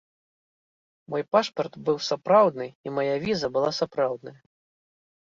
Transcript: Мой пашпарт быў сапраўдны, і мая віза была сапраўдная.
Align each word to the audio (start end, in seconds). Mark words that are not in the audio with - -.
Мой 1.15 1.23
пашпарт 1.35 1.73
быў 1.91 1.97
сапраўдны, 2.09 2.65
і 2.89 2.97
мая 2.99 3.09
віза 3.29 3.55
была 3.59 3.71
сапраўдная. 3.85 4.39